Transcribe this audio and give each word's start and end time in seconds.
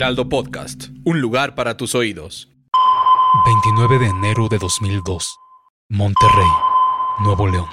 Heraldo 0.00 0.30
Podcast, 0.30 0.84
un 1.04 1.20
lugar 1.20 1.54
para 1.54 1.76
tus 1.76 1.94
oídos. 1.94 2.48
29 3.44 3.98
de 3.98 4.06
enero 4.06 4.48
de 4.48 4.56
2002, 4.56 5.36
Monterrey, 5.90 6.48
Nuevo 7.18 7.46
León. 7.46 7.68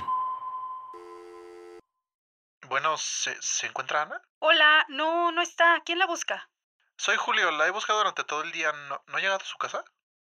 Bueno, 2.67 2.97
¿se, 2.97 3.33
¿se 3.41 3.67
encuentra 3.67 4.01
Ana? 4.01 4.21
Hola, 4.39 4.85
no, 4.89 5.31
no 5.31 5.41
está. 5.41 5.81
¿Quién 5.85 5.99
la 5.99 6.05
busca? 6.05 6.49
Soy 6.97 7.15
Julio, 7.15 7.49
la 7.51 7.65
he 7.65 7.71
buscado 7.71 7.99
durante 7.99 8.25
todo 8.25 8.41
el 8.41 8.51
día. 8.51 8.73
¿No, 8.73 9.01
¿no 9.07 9.17
ha 9.17 9.21
llegado 9.21 9.39
a 9.41 9.45
su 9.45 9.57
casa? 9.57 9.85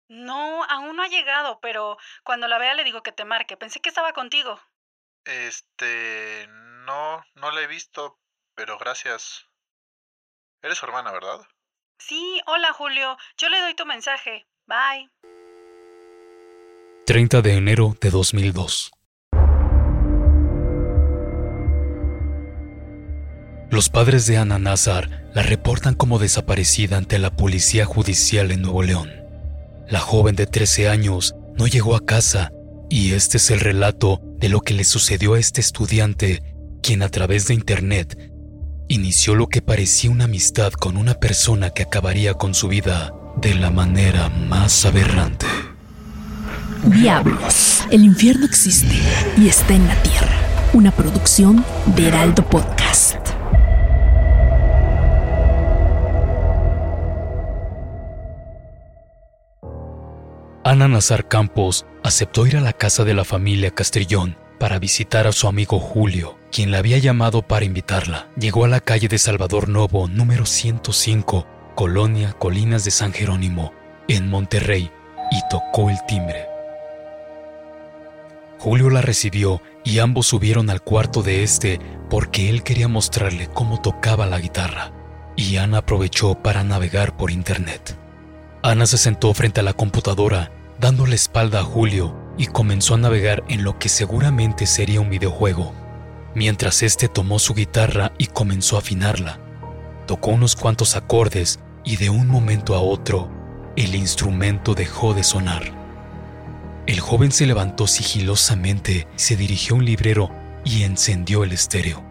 No, 0.10 0.66
aún 0.66 0.98
no 0.98 1.04
ha 1.04 1.08
llegado, 1.08 1.62
pero 1.62 1.98
cuando 2.26 2.50
la 2.50 2.58
vea 2.58 2.74
le 2.74 2.84
digo 2.84 3.04
que 3.04 3.14
te 3.14 3.24
marque. 3.24 3.56
Pensé 3.56 3.80
que 3.80 3.88
estaba 3.88 4.12
contigo. 4.12 4.60
Este... 5.24 6.46
No, 6.50 7.24
no 7.36 7.52
la 7.52 7.62
he 7.62 7.68
visto, 7.68 8.20
pero 8.54 8.78
gracias. 8.78 9.48
Eres 10.62 10.78
su 10.78 10.86
hermana, 10.86 11.14
¿verdad? 11.14 11.48
Sí, 11.98 12.42
hola 12.46 12.74
Julio. 12.74 13.18
Yo 13.38 13.50
le 13.50 13.60
doy 13.60 13.74
tu 13.74 13.86
mensaje. 13.86 14.46
Bye. 14.68 15.10
30 17.06 17.42
de 17.42 17.54
enero 17.54 17.96
de 18.02 18.10
2002. 18.10 18.92
Los 23.72 23.90
padres 23.90 24.28
de 24.28 24.38
Ana 24.38 24.60
Nazar 24.60 25.30
la 25.34 25.42
reportan 25.42 25.96
como 25.96 26.20
desaparecida 26.20 26.98
ante 26.98 27.18
la 27.20 27.36
policía 27.36 27.86
judicial 27.86 28.52
en 28.52 28.62
Nuevo 28.62 28.84
León. 28.84 29.12
La 29.88 30.00
joven 30.00 30.36
de 30.36 30.48
13 30.48 30.90
años 30.90 31.36
no 31.56 31.68
llegó 31.68 31.96
a 31.96 32.06
casa 32.06 32.52
y 32.90 33.14
este 33.14 33.38
es 33.38 33.52
el 33.52 33.60
relato 33.60 34.20
de 34.38 34.50
lo 34.50 34.62
que 34.62 34.74
le 34.74 34.84
sucedió 34.84 35.34
a 35.34 35.40
este 35.40 35.62
estudiante, 35.62 36.42
quien 36.82 37.02
a 37.02 37.10
través 37.10 37.48
de 37.48 37.56
internet 37.56 38.35
inició 38.88 39.36
lo 39.36 39.48
que 39.48 39.62
parecía 39.62 40.12
una 40.12 40.26
amistad 40.26 40.72
con 40.74 40.98
una 40.98 41.16
persona 41.16 41.72
que 41.72 41.84
acabaría 41.84 42.36
con 42.36 42.54
su 42.54 42.68
vida 42.68 43.14
de 43.38 43.56
la 43.56 43.72
manera 43.72 44.30
más 44.30 44.86
aberrante. 44.86 45.46
Diablos, 46.84 47.84
el 47.90 48.04
infierno 48.04 48.46
existe 48.46 48.96
y 49.38 49.48
está 49.48 49.74
en 49.74 49.88
la 49.88 50.02
tierra. 50.04 50.36
Una 50.74 50.92
producción 50.92 51.66
de 51.96 52.08
Heraldo 52.08 52.48
Podcast. 52.48 53.16
Ana 60.64 60.88
Nazar 60.88 61.28
Campos 61.28 61.86
aceptó 62.04 62.46
ir 62.48 62.58
a 62.58 62.62
la 62.62 62.74
casa 62.74 63.04
de 63.04 63.14
la 63.14 63.24
familia 63.24 63.72
Castrillón 63.72 64.36
para 64.60 64.80
visitar 64.80 65.28
a 65.28 65.32
su 65.32 65.48
amigo 65.48 65.80
Julio, 65.80 66.38
quien 66.56 66.72
la 66.72 66.78
había 66.78 66.98
llamado 67.00 67.42
para 67.42 67.66
invitarla. 67.66 68.30
Llegó 68.38 68.64
a 68.64 68.70
la 68.70 68.80
calle 68.80 69.10
de 69.10 69.18
Salvador 69.18 69.68
Novo, 69.68 70.08
número 70.08 70.46
105, 70.46 71.46
Colonia 71.76 72.32
Colinas 72.32 72.86
de 72.86 72.92
San 72.92 73.12
Jerónimo, 73.12 73.74
en 74.08 74.30
Monterrey, 74.30 74.90
y 75.32 75.42
tocó 75.50 75.90
el 75.90 75.98
timbre. 76.08 76.48
Julio 78.58 78.90
la 78.90 79.02
recibió 79.02 79.62
y 79.84 80.00
ambos 80.00 80.28
subieron 80.28 80.70
al 80.70 80.82
cuarto 80.82 81.24
de 81.24 81.44
este 81.44 81.82
porque 82.10 82.50
él 82.50 82.64
quería 82.64 82.88
mostrarle 82.88 83.50
cómo 83.54 83.82
tocaba 83.82 84.26
la 84.26 84.40
guitarra, 84.40 84.94
y 85.36 85.58
Ana 85.58 85.80
aprovechó 85.80 86.36
para 86.36 86.64
navegar 86.64 87.18
por 87.18 87.32
internet. 87.32 87.98
Ana 88.64 88.86
se 88.86 88.98
sentó 88.98 89.34
frente 89.34 89.60
a 89.60 89.64
la 89.64 89.74
computadora, 89.74 90.52
dando 90.80 91.06
la 91.06 91.16
espalda 91.16 91.60
a 91.60 91.64
Julio, 91.64 92.16
y 92.38 92.46
comenzó 92.46 92.94
a 92.94 93.00
navegar 93.00 93.44
en 93.50 93.66
lo 93.66 93.78
que 93.78 93.90
seguramente 93.90 94.66
sería 94.68 95.02
un 95.02 95.10
videojuego, 95.10 95.74
mientras 96.36 96.84
este 96.84 97.08
tomó 97.08 97.40
su 97.40 97.54
guitarra 97.54 98.12
y 98.18 98.28
comenzó 98.28 98.76
a 98.76 98.80
afinarla. 98.80 99.40
Tocó 100.06 100.32
unos 100.32 100.56
cuantos 100.56 100.96
acordes 100.96 101.60
y 101.84 101.98
de 101.98 102.10
un 102.10 102.28
momento 102.28 102.76
a 102.76 102.80
otro, 102.80 103.32
el 103.76 103.96
instrumento 103.96 104.76
dejó 104.76 105.14
de 105.14 105.24
sonar. 105.24 105.64
El 106.86 107.00
joven 107.00 107.32
se 107.32 107.48
levantó 107.48 107.88
sigilosamente, 107.88 109.08
se 109.16 109.36
dirigió 109.36 109.76
a 109.76 109.80
un 109.80 109.86
librero 109.86 110.30
y 110.64 110.84
encendió 110.84 111.44
el 111.44 111.52
estéreo. 111.52 112.04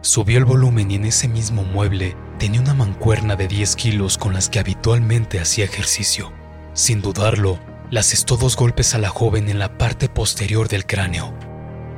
Subió 0.00 0.38
el 0.38 0.44
volumen 0.44 0.90
y 0.90 0.94
en 0.94 1.04
ese 1.04 1.28
mismo 1.28 1.62
mueble 1.62 2.16
tenía 2.38 2.60
una 2.60 2.74
mancuerna 2.74 3.36
de 3.36 3.48
10 3.48 3.76
kilos 3.76 4.18
con 4.18 4.32
las 4.34 4.48
que 4.48 4.58
habitualmente 4.58 5.40
hacía 5.40 5.64
ejercicio. 5.64 6.32
Sin 6.72 7.00
dudarlo, 7.00 7.58
le 7.90 8.00
asestó 8.00 8.36
dos 8.36 8.56
golpes 8.56 8.94
a 8.94 8.98
la 8.98 9.08
joven 9.08 9.48
en 9.48 9.58
la 9.58 9.76
parte 9.78 10.08
posterior 10.08 10.68
del 10.68 10.86
cráneo. 10.86 11.34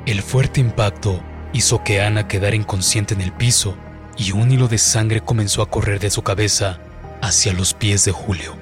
El 0.04 0.22
fuerte 0.22 0.60
impacto 0.60 1.22
hizo 1.52 1.82
que 1.84 2.00
Ana 2.02 2.28
quedara 2.28 2.56
inconsciente 2.56 3.14
en 3.14 3.20
el 3.20 3.32
piso 3.32 3.76
y 4.16 4.32
un 4.32 4.50
hilo 4.50 4.68
de 4.68 4.78
sangre 4.78 5.20
comenzó 5.20 5.62
a 5.62 5.70
correr 5.70 6.00
de 6.00 6.10
su 6.10 6.22
cabeza 6.22 6.78
hacia 7.22 7.52
los 7.52 7.74
pies 7.74 8.04
de 8.04 8.12
Julio. 8.12 8.56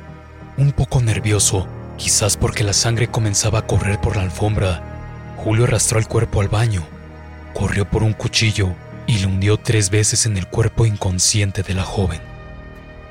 Un 0.56 0.72
poco 0.72 1.00
nervioso, 1.00 1.66
quizás 1.96 2.36
porque 2.36 2.64
la 2.64 2.72
sangre 2.72 3.08
comenzaba 3.08 3.60
a 3.60 3.66
correr 3.66 4.00
por 4.00 4.16
la 4.16 4.22
alfombra, 4.22 4.82
Julio 5.36 5.64
arrastró 5.64 5.98
el 5.98 6.06
cuerpo 6.06 6.40
al 6.40 6.48
baño, 6.48 6.82
corrió 7.52 7.88
por 7.88 8.02
un 8.02 8.12
cuchillo 8.12 8.74
y 9.06 9.18
le 9.18 9.26
hundió 9.26 9.58
tres 9.58 9.90
veces 9.90 10.26
en 10.26 10.36
el 10.36 10.46
cuerpo 10.46 10.86
inconsciente 10.86 11.62
de 11.62 11.74
la 11.74 11.82
joven. 11.82 12.20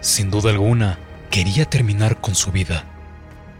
Sin 0.01 0.31
duda 0.31 0.49
alguna, 0.49 0.99
quería 1.29 1.65
terminar 1.65 2.19
con 2.19 2.35
su 2.35 2.51
vida. 2.51 2.85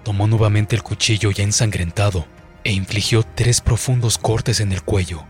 Tomó 0.03 0.27
nuevamente 0.27 0.75
el 0.75 0.83
cuchillo 0.83 1.31
ya 1.31 1.43
ensangrentado 1.43 2.25
e 2.63 2.71
infligió 2.71 3.23
tres 3.23 3.61
profundos 3.61 4.17
cortes 4.17 4.59
en 4.59 4.71
el 4.71 4.81
cuello. 4.81 5.25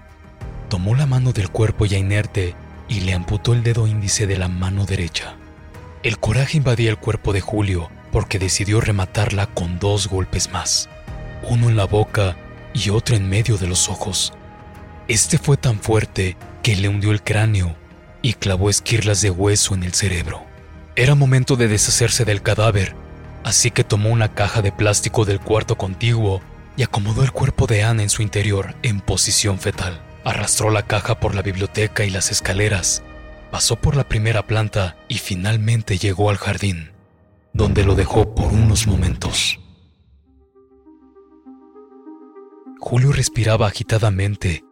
Tomó 0.73 0.95
la 0.95 1.05
mano 1.05 1.33
del 1.33 1.51
cuerpo 1.51 1.85
ya 1.85 1.99
inerte 1.99 2.55
y 2.87 3.01
le 3.01 3.13
amputó 3.13 3.53
el 3.53 3.61
dedo 3.61 3.85
índice 3.85 4.25
de 4.25 4.37
la 4.37 4.47
mano 4.47 4.87
derecha. 4.87 5.35
El 6.01 6.17
coraje 6.17 6.57
invadía 6.57 6.89
el 6.89 6.97
cuerpo 6.97 7.31
de 7.31 7.41
Julio 7.41 7.91
porque 8.11 8.39
decidió 8.39 8.81
rematarla 8.81 9.45
con 9.45 9.77
dos 9.77 10.07
golpes 10.07 10.51
más, 10.51 10.89
uno 11.47 11.69
en 11.69 11.75
la 11.75 11.85
boca 11.85 12.35
y 12.73 12.89
otro 12.89 13.15
en 13.15 13.29
medio 13.29 13.59
de 13.59 13.67
los 13.67 13.87
ojos. 13.87 14.33
Este 15.07 15.37
fue 15.37 15.57
tan 15.57 15.79
fuerte 15.79 16.37
que 16.63 16.75
le 16.75 16.89
hundió 16.89 17.11
el 17.11 17.21
cráneo 17.21 17.75
y 18.23 18.33
clavó 18.33 18.71
esquirlas 18.71 19.21
de 19.21 19.29
hueso 19.29 19.75
en 19.75 19.83
el 19.83 19.93
cerebro. 19.93 20.43
Era 20.95 21.13
momento 21.13 21.55
de 21.55 21.67
deshacerse 21.67 22.25
del 22.25 22.41
cadáver, 22.41 22.95
así 23.43 23.69
que 23.69 23.83
tomó 23.83 24.09
una 24.09 24.33
caja 24.33 24.63
de 24.63 24.71
plástico 24.71 25.23
del 25.23 25.39
cuarto 25.39 25.77
contiguo 25.77 26.41
y 26.75 26.81
acomodó 26.81 27.21
el 27.21 27.31
cuerpo 27.31 27.67
de 27.67 27.83
Ana 27.83 28.01
en 28.01 28.09
su 28.09 28.23
interior 28.23 28.73
en 28.81 29.01
posición 29.01 29.59
fetal. 29.59 30.01
Arrastró 30.23 30.69
la 30.69 30.87
caja 30.87 31.19
por 31.19 31.35
la 31.35 31.41
biblioteca 31.41 32.05
y 32.05 32.09
las 32.09 32.31
escaleras, 32.31 33.03
pasó 33.51 33.75
por 33.75 33.95
la 33.95 34.07
primera 34.07 34.47
planta 34.47 34.95
y 35.07 35.17
finalmente 35.17 35.97
llegó 35.97 36.29
al 36.29 36.37
jardín, 36.37 36.91
donde 37.53 37.83
lo 37.83 37.95
dejó 37.95 38.33
por 38.33 38.53
unos 38.53 38.87
momentos. 38.87 39.59
Julio 42.79 43.11
respiraba 43.11 43.67
agitadamente 43.67 44.63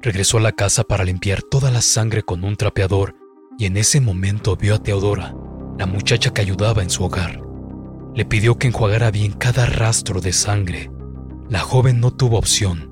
Regresó 0.00 0.38
a 0.38 0.40
la 0.40 0.52
casa 0.52 0.84
para 0.84 1.02
limpiar 1.02 1.42
toda 1.42 1.72
la 1.72 1.82
sangre 1.82 2.22
con 2.22 2.44
un 2.44 2.56
trapeador 2.56 3.16
y 3.58 3.66
en 3.66 3.76
ese 3.76 4.00
momento 4.00 4.56
vio 4.56 4.76
a 4.76 4.78
Teodora, 4.78 5.34
la 5.76 5.86
muchacha 5.86 6.30
que 6.32 6.40
ayudaba 6.40 6.84
en 6.84 6.90
su 6.90 7.04
hogar. 7.04 7.42
Le 8.14 8.24
pidió 8.24 8.58
que 8.58 8.68
enjuagara 8.68 9.10
bien 9.10 9.32
cada 9.32 9.66
rastro 9.66 10.20
de 10.20 10.32
sangre. 10.32 10.92
La 11.48 11.58
joven 11.58 11.98
no 11.98 12.12
tuvo 12.12 12.38
opción. 12.38 12.87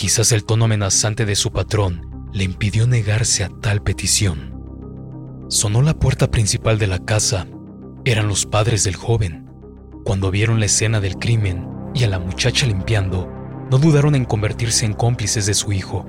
Quizás 0.00 0.32
el 0.32 0.44
tono 0.44 0.64
amenazante 0.64 1.26
de 1.26 1.36
su 1.36 1.52
patrón 1.52 2.30
le 2.32 2.44
impidió 2.44 2.86
negarse 2.86 3.44
a 3.44 3.50
tal 3.50 3.82
petición. 3.82 5.44
Sonó 5.50 5.82
la 5.82 5.92
puerta 5.92 6.30
principal 6.30 6.78
de 6.78 6.86
la 6.86 7.00
casa. 7.00 7.46
Eran 8.06 8.26
los 8.26 8.46
padres 8.46 8.82
del 8.82 8.96
joven. 8.96 9.50
Cuando 10.06 10.30
vieron 10.30 10.58
la 10.58 10.64
escena 10.64 11.02
del 11.02 11.16
crimen 11.16 11.68
y 11.94 12.04
a 12.04 12.08
la 12.08 12.18
muchacha 12.18 12.66
limpiando, 12.66 13.30
no 13.70 13.76
dudaron 13.76 14.14
en 14.14 14.24
convertirse 14.24 14.86
en 14.86 14.94
cómplices 14.94 15.44
de 15.44 15.52
su 15.52 15.70
hijo 15.70 16.06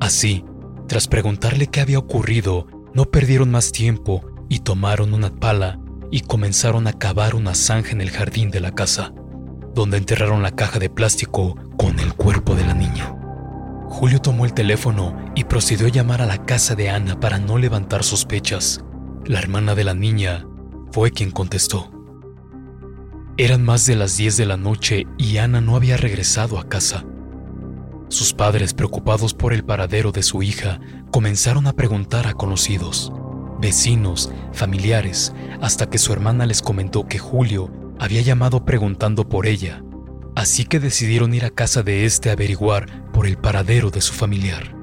Así, 0.00 0.46
tras 0.88 1.06
preguntarle 1.06 1.66
qué 1.66 1.82
había 1.82 1.98
ocurrido, 1.98 2.68
no 2.94 3.04
perdieron 3.04 3.50
más 3.50 3.70
tiempo 3.70 4.24
y 4.48 4.60
tomaron 4.60 5.12
una 5.12 5.28
pala 5.28 5.78
y 6.10 6.20
comenzaron 6.20 6.86
a 6.86 6.94
cavar 6.94 7.34
una 7.34 7.54
zanja 7.54 7.90
en 7.90 8.00
el 8.00 8.12
jardín 8.12 8.50
de 8.50 8.60
la 8.60 8.74
casa, 8.74 9.12
donde 9.74 9.98
enterraron 9.98 10.42
la 10.42 10.50
caja 10.50 10.78
de 10.78 10.90
plástico 10.90 11.56
con 11.76 11.98
el 12.00 12.14
cuerpo 12.14 12.54
de 12.54 12.66
la 12.66 12.74
niña. 12.74 13.14
Julio 13.86 14.20
tomó 14.20 14.44
el 14.44 14.54
teléfono 14.54 15.16
y 15.34 15.44
procedió 15.44 15.86
a 15.86 15.90
llamar 15.90 16.22
a 16.22 16.26
la 16.26 16.44
casa 16.44 16.74
de 16.74 16.90
Ana 16.90 17.18
para 17.18 17.38
no 17.38 17.58
levantar 17.58 18.04
sospechas. 18.04 18.84
La 19.26 19.40
hermana 19.40 19.74
de 19.74 19.84
la 19.84 19.94
niña 19.94 20.46
fue 20.92 21.10
quien 21.10 21.30
contestó. 21.30 21.90
Eran 23.36 23.64
más 23.64 23.86
de 23.86 23.96
las 23.96 24.16
10 24.16 24.36
de 24.36 24.46
la 24.46 24.56
noche 24.56 25.06
y 25.18 25.38
Ana 25.38 25.60
no 25.60 25.76
había 25.76 25.96
regresado 25.96 26.58
a 26.58 26.68
casa. 26.68 27.04
Sus 28.08 28.34
padres, 28.34 28.74
preocupados 28.74 29.34
por 29.34 29.52
el 29.52 29.64
paradero 29.64 30.12
de 30.12 30.22
su 30.22 30.42
hija, 30.42 30.80
comenzaron 31.10 31.66
a 31.66 31.72
preguntar 31.72 32.26
a 32.26 32.34
conocidos, 32.34 33.12
vecinos, 33.60 34.32
familiares, 34.52 35.32
hasta 35.60 35.88
que 35.88 35.98
su 35.98 36.12
hermana 36.12 36.44
les 36.46 36.60
comentó 36.60 37.06
que 37.06 37.18
Julio 37.18 37.70
había 38.00 38.22
llamado 38.22 38.64
preguntando 38.64 39.28
por 39.28 39.46
ella, 39.46 39.84
así 40.34 40.64
que 40.64 40.80
decidieron 40.80 41.34
ir 41.34 41.44
a 41.44 41.50
casa 41.50 41.82
de 41.82 42.06
este 42.06 42.30
a 42.30 42.32
averiguar 42.32 43.12
por 43.12 43.26
el 43.26 43.36
paradero 43.36 43.90
de 43.90 44.00
su 44.00 44.14
familiar. 44.14 44.74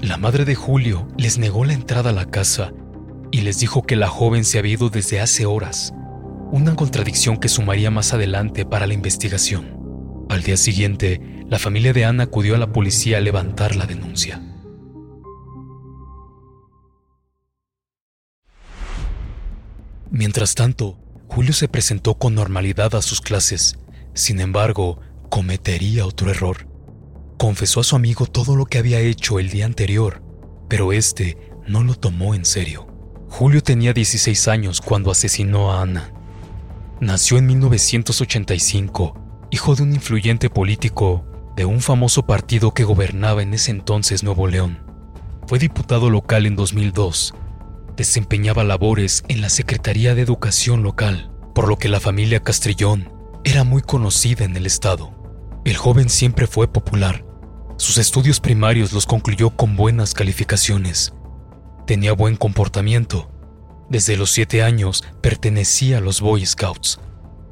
La 0.00 0.16
madre 0.16 0.44
de 0.44 0.54
Julio 0.54 1.08
les 1.18 1.38
negó 1.38 1.64
la 1.64 1.72
entrada 1.72 2.10
a 2.10 2.12
la 2.12 2.30
casa 2.30 2.72
y 3.32 3.40
les 3.40 3.58
dijo 3.58 3.82
que 3.82 3.96
la 3.96 4.06
joven 4.06 4.44
se 4.44 4.60
había 4.60 4.74
ido 4.74 4.90
desde 4.90 5.20
hace 5.20 5.44
horas, 5.44 5.92
una 6.52 6.76
contradicción 6.76 7.36
que 7.38 7.48
sumaría 7.48 7.90
más 7.90 8.14
adelante 8.14 8.64
para 8.64 8.86
la 8.86 8.94
investigación. 8.94 10.26
Al 10.28 10.44
día 10.44 10.56
siguiente, 10.56 11.20
la 11.48 11.58
familia 11.58 11.92
de 11.92 12.04
Ana 12.04 12.24
acudió 12.24 12.54
a 12.54 12.58
la 12.58 12.72
policía 12.72 13.18
a 13.18 13.20
levantar 13.20 13.74
la 13.74 13.86
denuncia. 13.86 14.40
Mientras 20.12 20.54
tanto, 20.54 21.01
Julio 21.34 21.54
se 21.54 21.66
presentó 21.66 22.18
con 22.18 22.34
normalidad 22.34 22.94
a 22.94 23.00
sus 23.00 23.22
clases. 23.22 23.78
Sin 24.12 24.38
embargo, 24.38 25.00
cometería 25.30 26.04
otro 26.04 26.30
error. 26.30 26.68
Confesó 27.38 27.80
a 27.80 27.84
su 27.84 27.96
amigo 27.96 28.26
todo 28.26 28.54
lo 28.54 28.66
que 28.66 28.76
había 28.76 29.00
hecho 29.00 29.38
el 29.38 29.48
día 29.48 29.64
anterior, 29.64 30.22
pero 30.68 30.92
este 30.92 31.38
no 31.66 31.84
lo 31.84 31.94
tomó 31.94 32.34
en 32.34 32.44
serio. 32.44 32.86
Julio 33.30 33.62
tenía 33.62 33.94
16 33.94 34.46
años 34.48 34.82
cuando 34.82 35.10
asesinó 35.10 35.72
a 35.72 35.80
Ana. 35.80 36.12
Nació 37.00 37.38
en 37.38 37.46
1985 37.46 39.14
hijo 39.50 39.74
de 39.74 39.84
un 39.84 39.94
influyente 39.94 40.50
político 40.50 41.24
de 41.56 41.64
un 41.64 41.80
famoso 41.80 42.26
partido 42.26 42.74
que 42.74 42.84
gobernaba 42.84 43.42
en 43.42 43.54
ese 43.54 43.70
entonces 43.70 44.22
Nuevo 44.22 44.48
León. 44.48 44.80
Fue 45.46 45.58
diputado 45.58 46.10
local 46.10 46.44
en 46.44 46.56
2002. 46.56 47.32
Desempeñaba 47.96 48.64
labores 48.64 49.22
en 49.28 49.40
la 49.40 49.50
Secretaría 49.50 50.14
de 50.14 50.22
Educación 50.22 50.82
local, 50.82 51.30
por 51.54 51.68
lo 51.68 51.78
que 51.78 51.88
la 51.88 52.00
familia 52.00 52.42
Castrillón 52.42 53.12
era 53.44 53.64
muy 53.64 53.82
conocida 53.82 54.44
en 54.44 54.56
el 54.56 54.66
estado. 54.66 55.12
El 55.64 55.76
joven 55.76 56.08
siempre 56.08 56.46
fue 56.46 56.72
popular. 56.72 57.24
Sus 57.76 57.98
estudios 57.98 58.40
primarios 58.40 58.92
los 58.92 59.06
concluyó 59.06 59.50
con 59.50 59.76
buenas 59.76 60.14
calificaciones. 60.14 61.12
Tenía 61.86 62.12
buen 62.12 62.36
comportamiento. 62.36 63.30
Desde 63.90 64.16
los 64.16 64.30
siete 64.30 64.62
años 64.62 65.04
pertenecía 65.20 65.98
a 65.98 66.00
los 66.00 66.20
Boy 66.20 66.46
Scouts, 66.46 66.98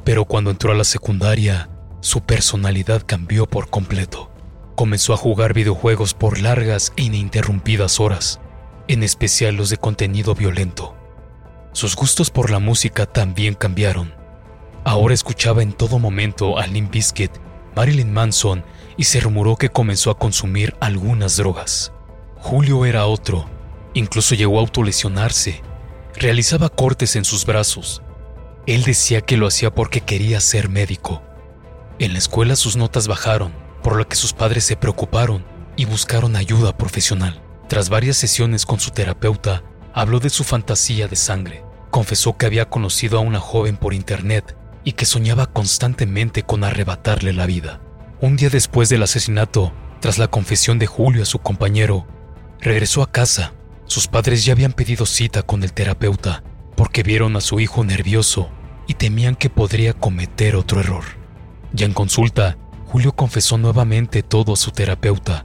pero 0.04 0.24
cuando 0.24 0.50
entró 0.50 0.72
a 0.72 0.74
la 0.74 0.84
secundaria 0.84 1.68
su 2.00 2.22
personalidad 2.22 3.02
cambió 3.04 3.46
por 3.46 3.68
completo. 3.68 4.30
Comenzó 4.74 5.12
a 5.12 5.18
jugar 5.18 5.52
videojuegos 5.52 6.14
por 6.14 6.40
largas 6.40 6.94
e 6.96 7.02
ininterrumpidas 7.02 8.00
horas, 8.00 8.40
en 8.88 9.02
especial 9.02 9.54
los 9.54 9.70
de 9.70 9.76
contenido 9.76 10.34
violento. 10.34 10.96
Sus 11.72 11.94
gustos 11.94 12.30
por 12.30 12.50
la 12.50 12.58
música 12.58 13.06
también 13.06 13.54
cambiaron. 13.54 14.12
Ahora 14.84 15.14
escuchaba 15.14 15.62
en 15.62 15.72
todo 15.72 15.98
momento 15.98 16.58
a 16.58 16.66
Limp 16.66 16.90
Bizkit, 16.90 17.30
Marilyn 17.76 18.12
Manson 18.12 18.64
y 18.96 19.04
se 19.04 19.20
rumoró 19.20 19.56
que 19.56 19.68
comenzó 19.68 20.10
a 20.10 20.18
consumir 20.18 20.74
algunas 20.80 21.36
drogas. 21.36 21.92
Julio 22.36 22.84
era 22.86 23.06
otro, 23.06 23.48
incluso 23.94 24.34
llegó 24.34 24.58
a 24.58 24.60
autolesionarse. 24.60 25.62
Realizaba 26.14 26.68
cortes 26.68 27.16
en 27.16 27.24
sus 27.24 27.46
brazos. 27.46 28.02
Él 28.66 28.82
decía 28.82 29.20
que 29.20 29.36
lo 29.36 29.46
hacía 29.46 29.74
porque 29.74 30.00
quería 30.00 30.40
ser 30.40 30.68
médico. 30.68 31.22
En 31.98 32.12
la 32.12 32.18
escuela 32.18 32.56
sus 32.56 32.76
notas 32.76 33.08
bajaron, 33.08 33.52
por 33.82 33.96
lo 33.96 34.08
que 34.08 34.16
sus 34.16 34.32
padres 34.32 34.64
se 34.64 34.76
preocuparon 34.76 35.44
y 35.76 35.84
buscaron 35.84 36.36
ayuda 36.36 36.76
profesional. 36.76 37.40
Tras 37.70 37.88
varias 37.88 38.16
sesiones 38.16 38.66
con 38.66 38.80
su 38.80 38.90
terapeuta, 38.90 39.62
habló 39.94 40.18
de 40.18 40.28
su 40.28 40.42
fantasía 40.42 41.06
de 41.06 41.14
sangre. 41.14 41.62
Confesó 41.92 42.36
que 42.36 42.46
había 42.46 42.68
conocido 42.68 43.16
a 43.16 43.20
una 43.20 43.38
joven 43.38 43.76
por 43.76 43.94
internet 43.94 44.56
y 44.82 44.94
que 44.94 45.06
soñaba 45.06 45.46
constantemente 45.46 46.42
con 46.42 46.64
arrebatarle 46.64 47.32
la 47.32 47.46
vida. 47.46 47.80
Un 48.20 48.36
día 48.36 48.50
después 48.50 48.88
del 48.88 49.04
asesinato, 49.04 49.72
tras 50.00 50.18
la 50.18 50.26
confesión 50.26 50.80
de 50.80 50.88
Julio 50.88 51.22
a 51.22 51.26
su 51.26 51.38
compañero, 51.38 52.08
regresó 52.58 53.04
a 53.04 53.12
casa. 53.12 53.52
Sus 53.84 54.08
padres 54.08 54.44
ya 54.44 54.52
habían 54.52 54.72
pedido 54.72 55.06
cita 55.06 55.44
con 55.44 55.62
el 55.62 55.72
terapeuta 55.72 56.42
porque 56.76 57.04
vieron 57.04 57.36
a 57.36 57.40
su 57.40 57.60
hijo 57.60 57.84
nervioso 57.84 58.50
y 58.88 58.94
temían 58.94 59.36
que 59.36 59.48
podría 59.48 59.92
cometer 59.92 60.56
otro 60.56 60.80
error. 60.80 61.04
Ya 61.72 61.86
en 61.86 61.92
consulta, 61.92 62.58
Julio 62.86 63.12
confesó 63.12 63.58
nuevamente 63.58 64.24
todo 64.24 64.54
a 64.54 64.56
su 64.56 64.72
terapeuta. 64.72 65.44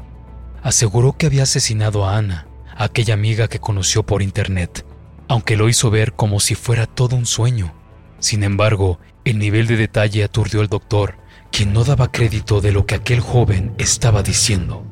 Aseguró 0.65 1.13
que 1.13 1.27
había 1.27 1.43
asesinado 1.43 2.05
a 2.05 2.17
Ana, 2.17 2.47
aquella 2.75 3.13
amiga 3.13 3.47
que 3.47 3.59
conoció 3.59 4.03
por 4.03 4.21
internet, 4.23 4.85
aunque 5.27 5.55
lo 5.55 5.69
hizo 5.69 5.91
ver 5.91 6.13
como 6.13 6.39
si 6.39 6.55
fuera 6.55 6.87
todo 6.87 7.15
un 7.15 7.27
sueño. 7.27 7.73
Sin 8.19 8.43
embargo, 8.43 8.99
el 9.23 9.37
nivel 9.37 9.67
de 9.67 9.77
detalle 9.77 10.23
aturdió 10.23 10.61
al 10.61 10.67
doctor, 10.67 11.17
quien 11.51 11.71
no 11.71 11.83
daba 11.83 12.11
crédito 12.11 12.61
de 12.61 12.71
lo 12.71 12.87
que 12.87 12.95
aquel 12.95 13.19
joven 13.19 13.75
estaba 13.77 14.23
diciendo. 14.23 14.83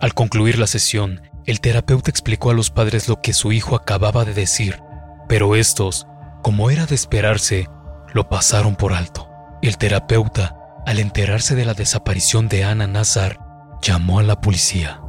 Al 0.00 0.12
concluir 0.14 0.58
la 0.58 0.66
sesión, 0.66 1.22
el 1.46 1.60
terapeuta 1.60 2.10
explicó 2.10 2.50
a 2.50 2.54
los 2.54 2.70
padres 2.70 3.08
lo 3.08 3.22
que 3.22 3.32
su 3.32 3.52
hijo 3.52 3.76
acababa 3.76 4.24
de 4.24 4.34
decir 4.34 4.82
pero 5.28 5.56
estos, 5.56 6.06
como 6.42 6.70
era 6.70 6.86
de 6.86 6.94
esperarse, 6.94 7.68
lo 8.12 8.28
pasaron 8.28 8.76
por 8.76 8.92
alto. 8.92 9.25
El 9.66 9.78
terapeuta, 9.78 10.56
al 10.86 11.00
enterarse 11.00 11.56
de 11.56 11.64
la 11.64 11.74
desaparición 11.74 12.46
de 12.46 12.62
Ana 12.62 12.86
Nazar, 12.86 13.40
llamó 13.82 14.20
a 14.20 14.22
la 14.22 14.40
policía. 14.40 15.00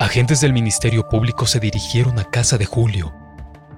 Agentes 0.00 0.40
del 0.40 0.52
Ministerio 0.52 1.08
Público 1.08 1.46
se 1.46 1.60
dirigieron 1.60 2.18
a 2.18 2.24
casa 2.24 2.58
de 2.58 2.64
Julio. 2.64 3.14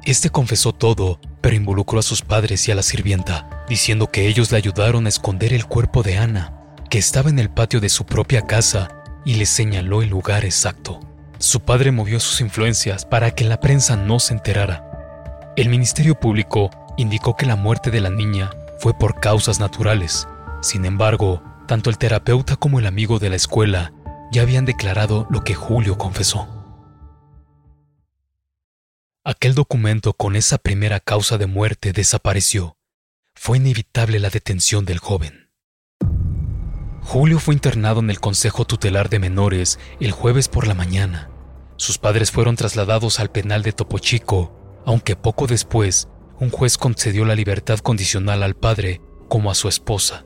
Este 0.07 0.31
confesó 0.31 0.73
todo, 0.73 1.21
pero 1.43 1.55
involucró 1.55 1.99
a 1.99 2.03
sus 2.03 2.23
padres 2.23 2.67
y 2.67 2.73
a 2.73 2.77
la 2.77 2.83
sirvienta, 2.83 3.67
diciendo 3.69 4.11
que 4.11 4.27
ellos 4.27 4.51
le 4.51 4.57
ayudaron 4.57 5.05
a 5.05 5.11
esconder 5.11 5.53
el 5.53 5.67
cuerpo 5.67 6.03
de 6.03 6.17
Ana, 6.17 6.55
que 6.89 6.97
estaba 6.97 7.29
en 7.29 7.39
el 7.39 7.51
patio 7.51 7.79
de 7.79 7.91
su 7.91 8.07
propia 8.07 8.47
casa, 8.47 8.89
y 9.27 9.35
le 9.35 9.45
señaló 9.45 10.01
el 10.01 10.09
lugar 10.09 10.47
exacto. 10.47 10.99
Su 11.37 11.61
padre 11.61 11.93
movió 11.93 12.21
sus 12.21 12.41
influencias 12.41 13.05
para 13.05 13.33
que 13.33 13.45
la 13.45 13.61
prensa 13.61 13.97
no 13.97 14.19
se 14.19 14.33
enterara. 14.33 15.53
El 15.57 15.69
Ministerio 15.69 16.19
Público 16.19 16.71
indicó 16.97 17.37
que 17.37 17.45
la 17.45 17.57
muerte 17.57 17.91
de 17.91 18.01
la 18.01 18.09
niña 18.09 18.51
fue 18.79 18.95
por 18.95 19.21
causas 19.21 19.61
naturales. 19.61 20.29
Sin 20.63 20.85
embargo, 20.85 21.43
tanto 21.67 21.91
el 21.91 21.99
terapeuta 21.99 22.57
como 22.57 22.79
el 22.79 22.87
amigo 22.87 23.19
de 23.19 23.31
la 23.31 23.37
escuela 23.37 23.93
ya 24.33 24.43
habían 24.43 24.65
declarado 24.65 25.27
lo 25.31 25.45
que 25.45 25.55
Julio 25.55 25.99
confesó. 25.99 26.49
Aquel 29.25 29.55
documento 29.55 30.15
con 30.15 30.37
esa 30.37 30.59
primera 30.59 31.01
causa 31.01 31.39
de 31.39 31.47
muerte 31.47 31.93
desapareció. 31.93 32.77
Fue 33.35 33.59
inevitable 33.59 34.19
la 34.19 34.31
detención 34.31 34.85
del 34.85 34.99
joven. 34.99 35.51
Julio 37.03 37.39
fue 37.39 37.55
internado 37.55 38.01
en 38.01 38.11
el 38.11 38.21
Consejo 38.21 38.65
Tutelar 38.65 39.09
de 39.09 39.19
Menores 39.19 39.79
el 40.01 40.13
jueves 40.13 40.49
por 40.49 40.67
la 40.67 40.75
mañana. 40.75 41.31
Sus 41.77 41.99
padres 41.99 42.31
fueron 42.31 42.57
trasladados 42.57 43.21
al 43.21 43.31
penal 43.31 43.63
de 43.63 43.73
Topo 43.73 43.99
Chico 43.99 44.55
aunque 44.89 45.17
poco 45.17 45.47
después 45.47 46.09
un 46.41 46.51
juez 46.51 46.79
concedió 46.79 47.25
la 47.25 47.35
libertad 47.35 47.79
condicional 47.79 48.43
al 48.43 48.55
padre 48.55 49.01
como 49.29 49.51
a 49.51 49.55
su 49.55 49.69
esposa, 49.69 50.25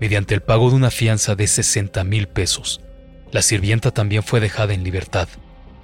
mediante 0.00 0.34
el 0.34 0.42
pago 0.42 0.70
de 0.70 0.76
una 0.76 0.90
fianza 0.90 1.34
de 1.34 1.46
60 1.46 2.04
mil 2.04 2.28
pesos. 2.28 2.80
La 3.32 3.42
sirvienta 3.42 3.90
también 3.90 4.22
fue 4.22 4.40
dejada 4.40 4.74
en 4.74 4.84
libertad. 4.84 5.28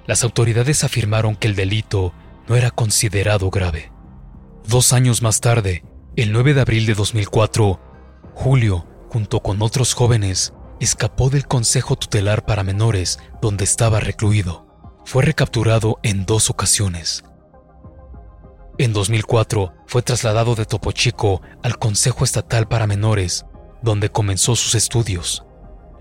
Las 0.07 0.23
autoridades 0.23 0.83
afirmaron 0.83 1.35
que 1.35 1.47
el 1.47 1.55
delito 1.55 2.13
no 2.47 2.55
era 2.55 2.71
considerado 2.71 3.49
grave. 3.49 3.91
Dos 4.67 4.93
años 4.93 5.21
más 5.21 5.41
tarde, 5.41 5.83
el 6.15 6.31
9 6.31 6.53
de 6.53 6.61
abril 6.61 6.85
de 6.85 6.93
2004, 6.93 7.79
Julio, 8.33 8.85
junto 9.09 9.41
con 9.41 9.61
otros 9.61 9.93
jóvenes, 9.93 10.53
escapó 10.79 11.29
del 11.29 11.47
Consejo 11.47 11.95
Tutelar 11.95 12.45
para 12.45 12.63
Menores 12.63 13.19
donde 13.41 13.63
estaba 13.63 13.99
recluido. 13.99 14.67
Fue 15.05 15.23
recapturado 15.23 15.99
en 16.03 16.25
dos 16.25 16.49
ocasiones. 16.49 17.23
En 18.81 18.93
2004 18.93 19.75
fue 19.85 20.01
trasladado 20.01 20.55
de 20.55 20.65
Topo 20.65 20.91
Chico 20.91 21.43
al 21.61 21.77
Consejo 21.77 22.23
Estatal 22.23 22.67
para 22.67 22.87
Menores, 22.87 23.45
donde 23.83 24.09
comenzó 24.09 24.55
sus 24.55 24.73
estudios. 24.73 25.45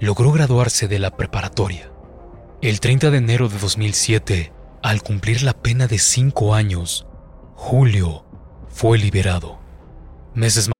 Logró 0.00 0.32
graduarse 0.32 0.88
de 0.88 0.98
la 0.98 1.14
preparatoria. 1.14 1.92
El 2.62 2.80
30 2.80 3.10
de 3.10 3.18
enero 3.18 3.50
de 3.50 3.58
2007, 3.58 4.54
al 4.82 5.02
cumplir 5.02 5.42
la 5.42 5.52
pena 5.52 5.88
de 5.88 5.98
cinco 5.98 6.54
años, 6.54 7.06
Julio 7.54 8.24
fue 8.70 8.96
liberado. 8.96 9.58
Meses 10.32 10.68
más 10.68 10.79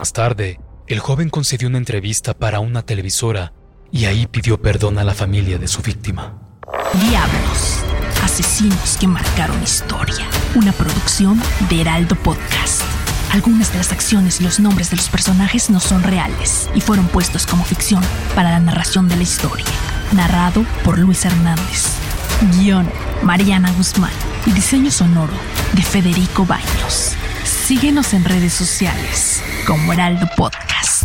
Más 0.00 0.12
tarde, 0.12 0.60
el 0.86 1.00
joven 1.00 1.28
concedió 1.28 1.66
una 1.66 1.78
entrevista 1.78 2.32
para 2.32 2.60
una 2.60 2.82
televisora 2.82 3.52
y 3.90 4.04
ahí 4.04 4.28
pidió 4.28 4.62
perdón 4.62 4.96
a 5.00 5.02
la 5.02 5.12
familia 5.12 5.58
de 5.58 5.66
su 5.66 5.82
víctima. 5.82 6.38
Diablos, 6.94 7.80
asesinos 8.22 8.96
que 8.96 9.08
marcaron 9.08 9.60
historia. 9.60 10.24
Una 10.54 10.70
producción 10.70 11.42
de 11.68 11.80
Heraldo 11.80 12.14
Podcast. 12.14 12.82
Algunas 13.32 13.72
de 13.72 13.78
las 13.78 13.90
acciones 13.90 14.40
y 14.40 14.44
los 14.44 14.60
nombres 14.60 14.90
de 14.90 14.96
los 14.98 15.08
personajes 15.08 15.68
no 15.68 15.80
son 15.80 16.04
reales 16.04 16.70
y 16.76 16.80
fueron 16.80 17.08
puestos 17.08 17.44
como 17.44 17.64
ficción 17.64 18.04
para 18.36 18.50
la 18.50 18.60
narración 18.60 19.08
de 19.08 19.16
la 19.16 19.24
historia. 19.24 19.66
Narrado 20.12 20.64
por 20.84 20.96
Luis 20.96 21.24
Hernández. 21.24 21.86
Guión, 22.52 22.88
Mariana 23.24 23.72
Guzmán. 23.72 24.12
Y 24.46 24.52
diseño 24.52 24.92
sonoro 24.92 25.34
de 25.72 25.82
Federico 25.82 26.46
Baños. 26.46 27.16
Síguenos 27.68 28.14
en 28.14 28.24
redes 28.24 28.54
sociales 28.54 29.42
como 29.66 29.92
Heraldo 29.92 30.26
Podcast. 30.38 31.04